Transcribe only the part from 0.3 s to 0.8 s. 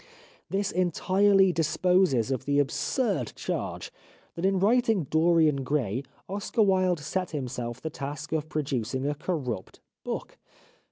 This